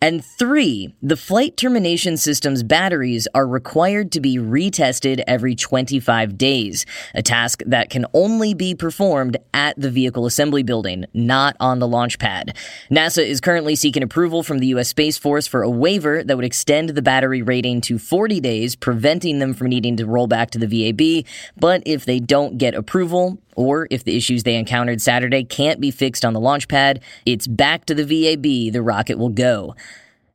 And 0.01 0.25
three, 0.25 0.95
the 1.03 1.17
flight 1.17 1.57
termination 1.57 2.17
system's 2.17 2.63
batteries 2.63 3.27
are 3.35 3.47
required 3.47 4.13
to 4.13 4.21
be 4.21 4.37
retested 4.37 5.23
every 5.27 5.55
25 5.55 6.37
days, 6.37 6.87
a 7.15 7.23
task 7.23 7.63
that 7.67 7.91
can 7.91 8.07
only 8.13 8.55
be 8.55 8.75
performed 8.75 9.37
at 9.53 9.79
the 9.81 9.91
vehicle 9.91 10.27
assembly 10.27 10.63
building, 10.63 11.05
not 11.15 11.57
on 11.61 11.79
the 11.79 11.89
launch 11.89 12.19
pad. 12.19 12.57
NASA 12.91 13.25
is 13.25 13.41
currently 13.41 13.77
seeking 13.77 14.03
approval 14.03 14.43
from 14.43 14.59
the 14.59 14.67
U.S. 14.69 14.89
Space 14.89 15.19
Force 15.19 15.47
for 15.47 15.63
a 15.63 15.71
waiver 15.71 16.23
that 16.23 16.37
would 16.37 16.45
extend 16.45 16.91
the 16.91 17.03
battery 17.03 17.43
rating 17.43 17.81
to 17.83 17.99
40 17.99 18.41
days, 18.41 18.77
preventing 18.77 19.39
them 19.39 19.55
from 19.55 19.69
needing 19.69 19.97
to 19.97 20.07
roll 20.07 20.27
back 20.27 20.51
to 20.51 20.59
the 20.59 20.67
VAB. 20.67 21.27
But 21.57 21.83
if 21.87 22.05
they 22.05 22.21
don't 22.21 22.59
get 22.59 22.75
approval, 22.75 23.39
or 23.57 23.87
if 23.91 24.05
the 24.05 24.17
issues 24.17 24.43
they 24.43 24.57
encountered 24.57 25.01
Saturday 25.01 25.45
can't 25.45 25.81
be 25.81 25.91
fixed 25.91 26.25
on 26.25 26.33
the 26.33 26.41
launch 26.41 26.69
pad, 26.69 27.01
it's 27.27 27.47
back 27.47 27.85
to 27.87 27.95
the 27.95 28.05
VAB 28.05 28.73
the 28.73 28.83
rocket 28.83 29.19
will 29.19 29.29
go. 29.29 29.75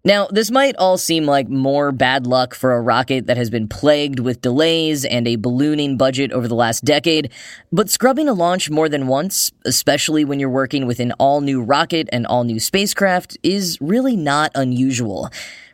Now, 0.06 0.28
this 0.28 0.50
might 0.50 0.78
all 0.78 0.98
seem 0.98 1.26
like 1.26 1.50
more 1.50 1.92
bad 1.92 2.26
luck 2.26 2.56
for 2.56 2.72
a 2.72 2.82
rocket 2.82 3.28
that 3.28 3.36
has 3.36 3.50
been 3.50 3.68
plagued 3.68 4.20
with 4.20 4.40
delays 4.40 5.04
and 5.04 5.28
a 5.28 5.36
ballooning 5.36 5.98
budget 5.98 6.32
over 6.32 6.48
the 6.48 6.56
last 6.56 6.86
decade, 6.86 7.32
but 7.74 7.90
scrubbing 7.90 8.30
a 8.30 8.34
launch 8.34 8.70
more 8.70 8.88
than 8.88 9.08
once, 9.08 9.52
especially 9.66 10.24
when 10.24 10.40
you're 10.40 10.50
working 10.50 10.88
with 10.88 11.02
an 11.02 11.12
all 11.20 11.42
new 11.42 11.62
rocket 11.62 12.08
and 12.14 12.26
all 12.26 12.46
new 12.46 12.62
spacecraft, 12.62 13.38
is 13.44 13.78
really 13.82 14.16
not 14.16 14.52
unusual. 14.56 15.30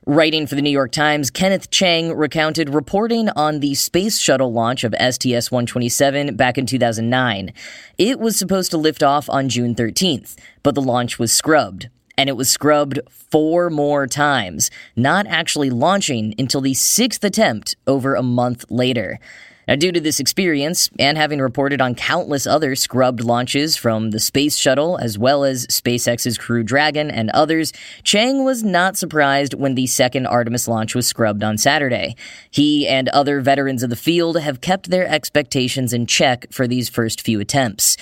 Writing 0.08 0.46
for 0.46 0.54
the 0.54 0.62
New 0.62 0.70
York 0.70 0.92
Times, 0.92 1.32
Kenneth 1.32 1.72
Chang 1.72 2.14
recounted 2.14 2.76
reporting 2.76 3.28
on 3.30 3.60
the 3.60 3.74
space 3.74 4.20
shuttle 4.20 4.54
launch 4.54 4.84
of 4.84 4.94
STS 4.94 5.50
127 5.50 6.36
back 6.36 6.60
in 6.60 6.68
2009. 6.68 7.52
It 7.98 8.20
was 8.20 8.38
supposed 8.38 8.70
to 8.70 8.78
lift 8.78 9.02
off 9.02 9.28
on 9.32 9.50
June 9.50 9.74
13th, 9.74 10.36
but 10.62 10.76
the 10.76 10.82
launch 10.82 11.18
was 11.18 11.34
scrubbed 11.34 11.90
and 12.18 12.30
it 12.30 12.38
was 12.38 12.50
scrubbed 12.50 13.00
four 13.10 13.70
more 13.72 14.08
times, 14.08 14.70
not 14.96 15.26
actually 15.28 15.70
launching 15.70 16.34
until 16.38 16.62
the 16.62 16.74
sixth 16.74 17.24
attempt 17.24 17.76
over 17.88 18.16
a 18.16 18.24
month 18.24 18.64
later. 18.70 19.20
Now, 19.68 19.76
due 19.76 19.92
to 19.92 20.00
this 20.00 20.20
experience, 20.20 20.90
and 21.00 21.18
having 21.18 21.40
reported 21.40 21.82
on 21.82 21.96
countless 21.96 22.46
other 22.46 22.76
scrubbed 22.76 23.22
launches 23.22 23.76
from 23.76 24.12
the 24.12 24.20
Space 24.20 24.58
Shuttle 24.58 24.98
as 24.98 25.18
well 25.18 25.44
as 25.44 25.66
SpaceX's 25.68 26.38
Crew 26.38 26.64
Dragon 26.64 27.10
and 27.10 27.30
others, 27.32 27.74
Chang 28.04 28.44
was 28.44 28.64
not 28.64 28.98
surprised 28.98 29.54
when 29.54 29.76
the 29.76 29.88
second 29.88 30.28
Artemis 30.28 30.68
launch 30.68 30.94
was 30.94 31.08
scrubbed 31.08 31.44
on 31.44 31.58
Saturday. 31.58 32.16
He 32.52 32.88
and 32.88 33.10
other 33.10 33.42
veterans 33.42 33.84
of 33.84 33.90
the 33.90 33.96
field 33.96 34.40
have 34.40 34.62
kept 34.62 34.90
their 34.90 35.08
expectations 35.08 35.94
in 35.94 36.06
check 36.06 36.46
for 36.52 36.68
these 36.68 36.90
first 36.90 37.22
few 37.22 37.40
attempts. 37.40 37.98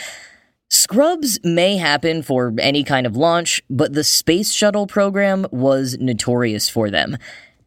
Scrubs 0.69 1.39
may 1.43 1.77
happen 1.77 2.23
for 2.23 2.51
any 2.57 2.83
kind 2.83 3.05
of 3.05 3.15
launch, 3.15 3.61
but 3.69 3.93
the 3.93 4.03
Space 4.03 4.51
Shuttle 4.51 4.87
program 4.87 5.45
was 5.51 5.97
notorious 5.99 6.67
for 6.67 6.89
them. 6.89 7.15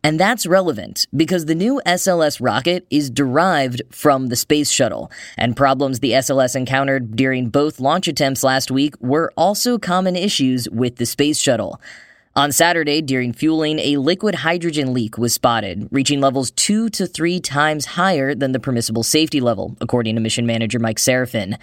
And 0.07 0.21
that's 0.21 0.47
relevant 0.47 1.09
because 1.17 1.47
the 1.47 1.55
new 1.57 1.83
SLS 1.85 2.41
rocket 2.41 2.87
is 2.91 3.11
derived 3.11 3.83
from 3.91 4.29
the 4.29 4.37
Space 4.37 4.71
Shuttle, 4.71 5.11
and 5.37 5.57
problems 5.57 5.99
the 5.99 6.13
SLS 6.13 6.55
encountered 6.55 7.17
during 7.17 7.49
both 7.49 7.81
launch 7.81 8.07
attempts 8.07 8.45
last 8.45 8.71
week 8.71 8.95
were 9.01 9.33
also 9.37 9.79
common 9.79 10.15
issues 10.15 10.71
with 10.71 10.95
the 10.95 11.07
Space 11.07 11.41
Shuttle. 11.41 11.81
On 12.37 12.53
Saturday, 12.53 13.01
during 13.01 13.33
fueling, 13.33 13.79
a 13.79 13.97
liquid 13.97 14.35
hydrogen 14.35 14.93
leak 14.93 15.17
was 15.17 15.33
spotted, 15.33 15.89
reaching 15.91 16.21
levels 16.21 16.51
two 16.51 16.91
to 16.91 17.07
three 17.07 17.41
times 17.41 17.87
higher 17.87 18.35
than 18.35 18.53
the 18.53 18.61
permissible 18.61 19.03
safety 19.03 19.41
level, 19.41 19.75
according 19.81 20.17
to 20.17 20.21
mission 20.21 20.45
manager 20.45 20.79
Mike 20.79 20.99
Sarafin. 20.99 21.59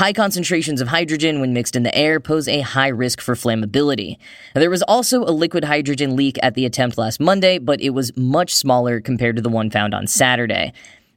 High 0.00 0.12
concentrations 0.12 0.80
of 0.80 0.88
hydrogen 0.88 1.40
when 1.40 1.52
mixed 1.52 1.76
in 1.76 1.84
the 1.84 1.96
air 1.96 2.18
pose 2.18 2.48
a 2.48 2.62
high 2.62 2.88
risk 2.88 3.20
for 3.20 3.36
flammability. 3.36 4.16
There 4.54 4.68
was 4.68 4.82
also 4.82 5.22
a 5.22 5.30
liquid 5.30 5.62
hydrogen 5.62 6.16
leak 6.16 6.40
at 6.42 6.54
the 6.54 6.66
attempt 6.66 6.98
last 6.98 7.20
Monday, 7.20 7.58
but 7.58 7.80
it 7.80 7.90
was 7.90 8.10
much 8.16 8.52
smaller 8.52 9.00
compared 9.00 9.36
to 9.36 9.42
the 9.42 9.48
one 9.48 9.70
found 9.70 9.94
on 9.94 10.08
Saturday. 10.08 10.72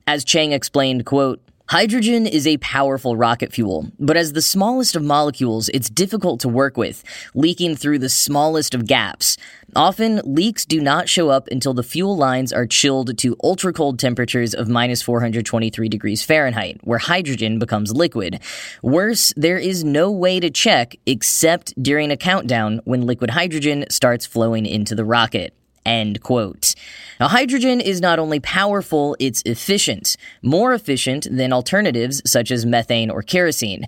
As 0.06 0.24
Chang 0.24 0.52
explained, 0.52 1.08
quote, 1.08 1.42
Hydrogen 1.70 2.26
is 2.26 2.48
a 2.48 2.58
powerful 2.58 3.16
rocket 3.16 3.54
fuel, 3.54 3.92
but 4.00 4.18
as 4.18 4.34
the 4.34 4.42
smallest 4.42 4.96
of 4.96 5.04
molecules, 5.04 5.70
it's 5.70 5.88
difficult 5.88 6.40
to 6.40 6.50
work 6.50 6.78
with, 6.78 7.04
leaking 7.36 7.76
through 7.76 8.00
the 8.00 8.10
smallest 8.10 8.74
of 8.74 8.88
gaps. 8.88 9.38
Often, 9.76 10.22
leaks 10.24 10.66
do 10.66 10.82
not 10.82 11.08
show 11.08 11.30
up 11.30 11.48
until 11.52 11.76
the 11.76 11.84
fuel 11.84 12.18
lines 12.18 12.52
are 12.52 12.66
chilled 12.66 13.16
to 13.20 13.38
ultra 13.44 13.72
cold 13.72 14.00
temperatures 14.00 14.56
of 14.56 14.68
minus 14.68 15.04
423 15.04 15.88
degrees 15.90 16.26
Fahrenheit, 16.26 16.80
where 16.86 16.98
hydrogen 16.98 17.60
becomes 17.60 17.94
liquid. 17.94 18.40
Worse, 18.82 19.32
there 19.38 19.60
is 19.60 19.84
no 19.84 20.10
way 20.10 20.40
to 20.40 20.50
check 20.50 20.96
except 21.06 21.76
during 21.80 22.10
a 22.10 22.18
countdown 22.18 22.82
when 22.86 23.06
liquid 23.06 23.30
hydrogen 23.30 23.86
starts 23.92 24.26
flowing 24.26 24.66
into 24.66 24.96
the 24.96 25.06
rocket. 25.06 25.54
End 25.90 26.22
quote. 26.22 26.76
Now, 27.20 27.30
hydrogen 27.30 27.82
is 27.82 28.00
not 28.00 28.20
only 28.20 28.40
powerful, 28.40 29.16
it's 29.20 29.42
efficient, 29.44 30.16
more 30.44 30.76
efficient 30.76 31.26
than 31.32 31.52
alternatives 31.52 32.22
such 32.28 32.52
as 32.52 32.64
methane 32.64 33.10
or 33.10 33.24
kerosene. 33.24 33.88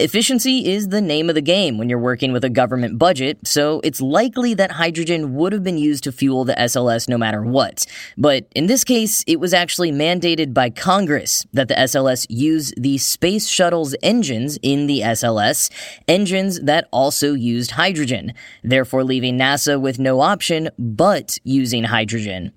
Efficiency 0.00 0.70
is 0.70 0.90
the 0.90 1.00
name 1.00 1.28
of 1.28 1.34
the 1.34 1.40
game 1.40 1.76
when 1.76 1.88
you're 1.88 1.98
working 1.98 2.32
with 2.32 2.44
a 2.44 2.48
government 2.48 3.00
budget, 3.00 3.36
so 3.44 3.80
it's 3.82 4.00
likely 4.00 4.54
that 4.54 4.70
hydrogen 4.70 5.34
would 5.34 5.52
have 5.52 5.64
been 5.64 5.76
used 5.76 6.04
to 6.04 6.12
fuel 6.12 6.44
the 6.44 6.54
SLS 6.54 7.08
no 7.08 7.18
matter 7.18 7.42
what. 7.42 7.84
But 8.16 8.46
in 8.54 8.68
this 8.68 8.84
case, 8.84 9.24
it 9.26 9.40
was 9.40 9.52
actually 9.52 9.90
mandated 9.90 10.54
by 10.54 10.70
Congress 10.70 11.44
that 11.52 11.66
the 11.66 11.74
SLS 11.74 12.26
use 12.28 12.72
the 12.76 12.98
Space 12.98 13.48
Shuttle's 13.48 13.96
engines 14.00 14.56
in 14.62 14.86
the 14.86 15.00
SLS, 15.00 15.68
engines 16.06 16.60
that 16.60 16.86
also 16.92 17.34
used 17.34 17.72
hydrogen, 17.72 18.34
therefore 18.62 19.02
leaving 19.02 19.36
NASA 19.36 19.80
with 19.80 19.98
no 19.98 20.20
option 20.20 20.70
but 20.78 21.38
using 21.42 21.82
hydrogen. 21.82 22.52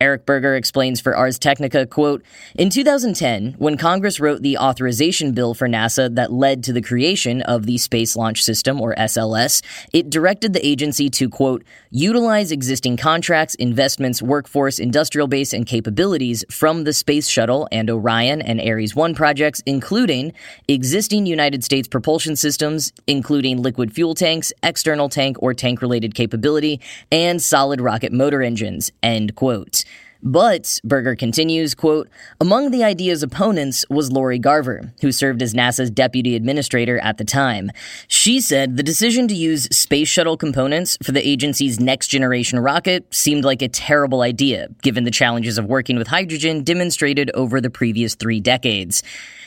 Eric 0.00 0.26
Berger 0.26 0.54
explains 0.54 1.00
for 1.00 1.16
Ars 1.16 1.40
Technica, 1.40 1.84
quote, 1.84 2.22
In 2.54 2.70
2010, 2.70 3.56
when 3.58 3.76
Congress 3.76 4.20
wrote 4.20 4.42
the 4.42 4.56
authorization 4.56 5.32
bill 5.32 5.54
for 5.54 5.66
NASA 5.66 6.14
that 6.14 6.32
led 6.32 6.62
to 6.62 6.72
the 6.72 6.80
creation 6.80 7.42
of 7.42 7.66
the 7.66 7.78
Space 7.78 8.14
Launch 8.14 8.44
System, 8.44 8.80
or 8.80 8.94
SLS, 8.94 9.60
it 9.92 10.08
directed 10.08 10.52
the 10.52 10.64
agency 10.64 11.10
to, 11.10 11.28
quote, 11.28 11.64
utilize 11.90 12.52
existing 12.52 12.96
contracts, 12.96 13.56
investments, 13.56 14.22
workforce, 14.22 14.78
industrial 14.78 15.26
base, 15.26 15.52
and 15.52 15.66
capabilities 15.66 16.44
from 16.48 16.84
the 16.84 16.92
Space 16.92 17.26
Shuttle 17.26 17.66
and 17.72 17.90
Orion 17.90 18.40
and 18.40 18.60
Ares 18.60 18.94
1 18.94 19.16
projects, 19.16 19.64
including 19.66 20.32
existing 20.68 21.26
United 21.26 21.64
States 21.64 21.88
propulsion 21.88 22.36
systems, 22.36 22.92
including 23.08 23.60
liquid 23.60 23.92
fuel 23.92 24.14
tanks, 24.14 24.52
external 24.62 25.08
tank 25.08 25.38
or 25.42 25.54
tank 25.54 25.82
related 25.82 26.14
capability, 26.14 26.80
and 27.10 27.42
solid 27.42 27.80
rocket 27.80 28.12
motor 28.12 28.42
engines, 28.42 28.92
end 29.02 29.34
quote. 29.34 29.82
But, 30.22 30.80
Berger 30.82 31.14
continues, 31.14 31.74
quote, 31.74 32.08
among 32.40 32.70
the 32.70 32.82
idea's 32.82 33.22
opponents 33.22 33.84
was 33.88 34.10
Lori 34.10 34.38
Garver, 34.38 34.92
who 35.00 35.12
served 35.12 35.42
as 35.42 35.54
NASA's 35.54 35.90
deputy 35.90 36.34
administrator 36.34 36.98
at 36.98 37.18
the 37.18 37.24
time. 37.24 37.70
She 38.08 38.40
said 38.40 38.76
the 38.76 38.82
decision 38.82 39.28
to 39.28 39.34
use 39.34 39.64
space 39.66 40.08
shuttle 40.08 40.36
components 40.36 40.98
for 41.02 41.12
the 41.12 41.26
agency's 41.26 41.78
next 41.78 42.08
generation 42.08 42.58
rocket 42.58 43.06
seemed 43.14 43.44
like 43.44 43.62
a 43.62 43.68
terrible 43.68 44.22
idea, 44.22 44.68
given 44.82 45.04
the 45.04 45.10
challenges 45.12 45.56
of 45.56 45.66
working 45.66 45.96
with 45.96 46.08
hydrogen 46.08 46.64
demonstrated 46.64 47.30
over 47.34 47.60
the 47.60 47.70
previous 47.70 48.16
three 48.16 48.40
decades. 48.40 49.04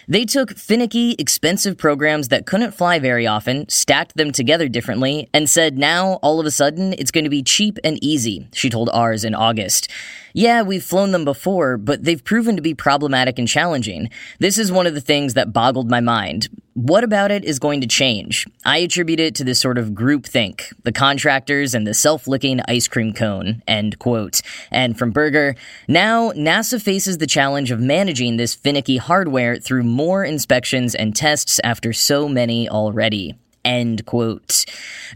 They 0.08 0.26
took 0.26 0.58
finicky, 0.58 1.16
expensive 1.20 1.78
programs 1.78 2.30
that 2.30 2.46
couldn't 2.46 2.74
fly 2.74 3.00
very 3.00 3.28
often, 3.28 3.68
stacked 3.70 4.18
them 4.18 4.32
together 4.32 4.68
differently, 4.68 5.30
and 5.34 5.50
said 5.50 5.78
now, 5.78 6.14
all 6.24 6.40
of 6.40 6.46
a 6.46 6.52
sudden, 6.52 6.94
it's 6.94 7.12
going 7.12 7.24
to 7.24 7.30
be 7.30 7.44
cheap 7.44 7.78
and 7.84 8.04
easy, 8.04 8.48
she 8.54 8.70
told 8.70 8.90
Ars 8.90 9.24
in 9.24 9.36
August. 9.36 9.90
Yeah, 10.34 10.62
we've 10.62 10.84
flown 10.84 11.12
them 11.12 11.26
before, 11.26 11.78
but 11.78 12.04
they've 12.04 12.24
proven 12.24 12.56
to 12.56 12.62
be 12.62 12.74
problematic 12.74 13.38
and 13.38 13.48
challenging. 13.48 14.10
This 14.40 14.58
is 14.58 14.72
one 14.72 14.88
of 14.88 14.94
the 14.94 15.02
things 15.02 15.34
that 15.34 15.54
boggled 15.54 15.90
my 15.90 16.00
mind. 16.00 16.50
What 16.74 17.04
about 17.04 17.32
it 17.32 17.44
is 17.44 17.60
going 17.60 17.82
to 17.82 17.88
change? 17.88 18.48
I 18.64 18.78
attribute 18.78 19.20
it 19.20 19.36
to 19.36 19.44
this 19.44 19.60
sort 19.60 19.78
of 19.78 19.90
groupthink, 19.90 20.72
the 20.84 20.94
contractors 20.94 21.74
and 21.74 21.86
the 21.86 21.94
self-licking 21.94 22.62
ice 22.66 22.88
cream 22.88 23.12
cone, 23.12 23.62
end 23.68 24.00
quote. 24.00 24.42
And 24.72 24.98
from 24.98 25.12
Berger, 25.12 25.56
now 25.90 26.32
NASA 26.32 26.82
faces 26.82 27.18
the 27.18 27.28
challenge 27.28 27.72
of 27.72 27.82
managing 27.82 28.38
this 28.38 28.56
finicky 28.56 28.96
hardware 28.96 29.58
through 29.58 29.84
more 29.84 30.24
inspections 30.24 30.96
and 30.96 31.14
tests 31.14 31.60
after 31.62 31.92
so 31.92 32.30
many 32.30 32.70
already. 32.70 33.36
End 33.64 34.06
quote. 34.06 34.66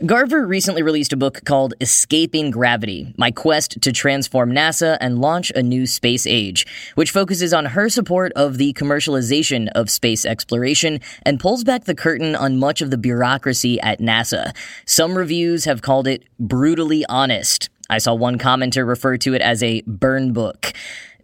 Garver 0.05 0.45
recently 0.45 0.83
released 0.83 1.13
a 1.13 1.17
book 1.17 1.43
called 1.45 1.73
Escaping 1.81 2.51
Gravity 2.51 3.13
My 3.17 3.31
Quest 3.31 3.81
to 3.81 3.91
Transform 3.91 4.51
NASA 4.51 4.97
and 5.01 5.19
Launch 5.19 5.51
a 5.55 5.63
New 5.63 5.87
Space 5.87 6.27
Age, 6.27 6.67
which 6.95 7.11
focuses 7.11 7.53
on 7.53 7.65
her 7.65 7.89
support 7.89 8.31
of 8.33 8.57
the 8.57 8.73
commercialization 8.73 9.69
of 9.73 9.89
space 9.89 10.25
exploration 10.25 10.99
and 11.23 11.39
pulls 11.39 11.63
back 11.63 11.85
the 11.85 11.95
curtain 11.95 12.35
on 12.35 12.59
much 12.59 12.81
of 12.81 12.91
the 12.91 12.97
bureaucracy 12.97 13.79
at 13.81 13.99
NASA. 13.99 14.55
Some 14.85 15.17
reviews 15.17 15.65
have 15.65 15.81
called 15.81 16.07
it 16.07 16.23
brutally 16.39 17.03
honest. 17.07 17.69
I 17.89 17.99
saw 17.99 18.13
one 18.13 18.37
commenter 18.37 18.87
refer 18.87 19.17
to 19.17 19.33
it 19.33 19.41
as 19.41 19.61
a 19.61 19.81
burn 19.81 20.33
book. 20.33 20.73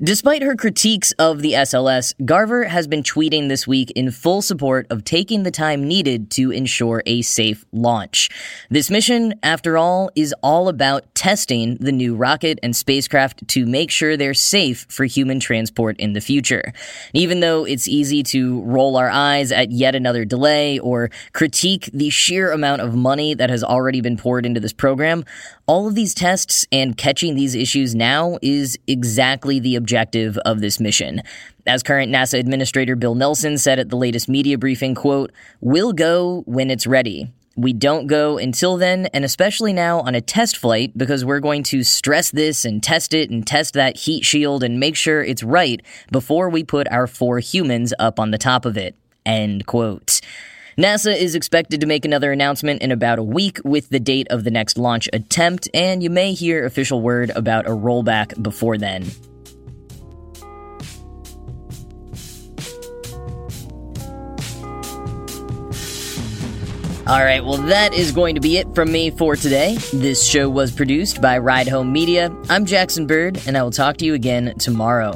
Despite 0.04 0.42
her 0.42 0.56
critiques 0.56 1.12
of 1.20 1.44
the 1.44 1.54
SLS, 1.54 2.16
Garver 2.26 2.64
has 2.64 2.88
been 2.88 3.04
tweeting 3.04 3.50
this 3.50 3.68
week 3.68 3.92
in 3.92 4.10
full 4.10 4.42
support 4.42 4.88
of 4.90 5.04
taking 5.04 5.44
the 5.44 5.52
time 5.52 5.88
needed 5.88 6.32
to 6.32 6.50
ensure 6.50 7.04
a 7.06 7.22
safe 7.22 7.64
launch. 7.72 8.28
This 8.72 8.90
mission, 8.90 9.36
after 9.44 9.78
all, 9.78 10.10
is 10.16 10.34
all 10.42 10.70
about 10.70 11.14
testing 11.14 11.76
the 11.76 11.92
new 11.92 12.16
rocket 12.16 12.58
and 12.64 12.76
spacecraft 12.76 13.48
to 13.50 13.68
make 13.68 13.92
sure 13.92 14.18
they're 14.18 14.34
safe 14.34 14.88
for 14.90 15.06
human 15.06 15.40
transport 15.40 15.98
in 16.00 16.14
the 16.14 16.22
future. 16.22 16.74
Even 17.14 17.40
though 17.40 17.64
it's 17.64 17.88
easy 17.88 18.24
to 18.24 18.64
roll 18.64 18.98
our 18.98 19.12
eyes 19.12 19.52
at 19.52 19.72
yet 19.72 19.94
another 19.94 20.26
delay 20.26 20.80
or 20.80 21.12
critique 21.34 21.92
the 21.94 22.10
sheer 22.10 22.52
amount 22.52 22.82
of 22.82 22.96
money 22.96 23.36
that 23.36 23.52
has 23.52 23.64
already 23.64 24.02
been 24.02 24.18
poured 24.18 24.48
into 24.48 24.60
this 24.60 24.74
program, 24.74 25.24
all 25.72 25.88
of 25.88 25.96
these 25.96 26.14
tests 26.14 26.68
and 26.70 26.98
catching 26.98 27.34
these 27.34 27.56
issues 27.56 27.96
now 27.96 28.38
is 28.42 28.78
exactly 28.88 29.58
the 29.58 29.78
objective 29.78 30.38
of 30.40 30.60
this 30.60 30.82
mission. 30.82 31.22
As 31.66 31.82
current 31.82 32.12
NASA 32.12 32.38
Administrator 32.38 32.98
Bill 32.98 33.16
Nelson 33.16 33.58
said 33.58 33.80
at 33.80 33.88
the 33.88 33.96
latest 33.96 34.28
media 34.28 34.58
briefing, 34.58 34.96
quote, 34.96 35.32
"We'll 35.62 35.94
go 35.94 36.44
when 36.46 36.70
it's 36.70 36.86
ready." 36.86 37.32
We 37.56 37.72
don't 37.72 38.08
go 38.08 38.38
until 38.38 38.76
then, 38.76 39.08
and 39.14 39.24
especially 39.24 39.72
now 39.72 40.02
on 40.02 40.14
a 40.14 40.20
test 40.20 40.58
flight, 40.58 40.98
because 40.98 41.24
we're 41.24 41.40
going 41.40 41.64
to 41.64 41.84
stress 41.84 42.32
this 42.32 42.66
and 42.66 42.84
test 42.84 43.14
it 43.14 43.30
and 43.30 43.48
test 43.48 43.74
that 43.76 43.96
heat 43.96 44.26
shield 44.26 44.64
and 44.64 44.78
make 44.78 44.98
sure 44.98 45.24
it's 45.24 45.42
right 45.42 45.82
before 46.12 46.50
we 46.50 46.66
put 46.66 46.86
our 46.92 47.08
four 47.08 47.40
humans 47.40 47.94
up 47.98 48.20
on 48.20 48.32
the 48.32 48.38
top 48.38 48.66
of 48.66 48.76
it. 48.76 48.98
End 49.26 49.66
quote. 49.68 50.20
NASA 50.78 51.16
is 51.16 51.36
expected 51.36 51.82
to 51.82 51.88
make 51.88 52.06
another 52.06 52.32
announcement 52.32 52.82
in 52.82 52.92
about 52.92 53.20
a 53.20 53.24
week 53.24 53.60
with 53.66 53.90
the 53.90 54.00
date 54.00 54.28
of 54.30 54.46
the 54.46 54.52
next 54.52 54.78
launch 54.78 55.10
attempt, 55.12 55.68
and 55.74 56.02
you 56.02 56.10
may 56.10 56.34
hear 56.34 56.66
official 56.66 57.02
word 57.02 57.30
about 57.36 57.68
a 57.68 57.72
rollback 57.72 58.42
before 58.42 58.78
then. 58.78 59.06
All 67.08 67.22
right, 67.22 67.44
well, 67.44 67.58
that 67.58 67.94
is 67.94 68.14
going 68.14 68.36
to 68.36 68.42
be 68.42 68.56
it 68.56 68.74
from 68.74 68.90
me 68.90 69.10
for 69.10 69.36
today. 69.36 69.76
This 69.92 70.26
show 70.26 70.50
was 70.50 70.72
produced 70.72 71.22
by 71.22 71.40
Ride 71.40 71.68
Home 71.68 71.92
Media. 71.92 72.34
I'm 72.48 72.66
Jackson 72.66 73.06
Bird, 73.06 73.42
and 73.46 73.58
I 73.58 73.64
will 73.64 73.72
talk 73.72 73.98
to 73.98 74.06
you 74.06 74.14
again 74.14 74.54
tomorrow. 74.58 75.16